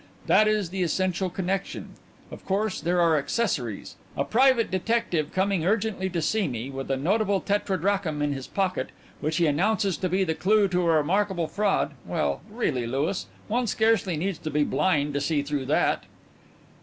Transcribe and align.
That 0.25 0.47
is 0.47 0.71
the 0.71 0.81
essential 0.81 1.29
connexion. 1.29 1.89
Of 2.31 2.43
course, 2.43 2.81
there 2.81 2.99
are 2.99 3.19
accessories. 3.19 3.97
A 4.17 4.25
private 4.25 4.71
detective 4.71 5.31
coming 5.31 5.63
urgently 5.63 6.09
to 6.09 6.23
see 6.23 6.47
me 6.47 6.71
with 6.71 6.89
a 6.89 6.97
notable 6.97 7.39
tetradrachm 7.39 8.19
in 8.19 8.33
his 8.33 8.47
pocket, 8.47 8.89
which 9.19 9.37
he 9.37 9.45
announces 9.45 9.97
to 9.97 10.09
be 10.09 10.23
the 10.23 10.33
clue 10.33 10.67
to 10.69 10.81
a 10.81 10.85
remarkable 10.97 11.47
fraud 11.47 11.93
well, 12.03 12.41
really, 12.49 12.87
Louis, 12.87 13.27
one 13.47 13.67
scarcely 13.67 14.17
needs 14.17 14.39
to 14.39 14.49
be 14.49 14.63
blind 14.63 15.13
to 15.13 15.21
see 15.21 15.43
through 15.43 15.65
that." 15.67 16.05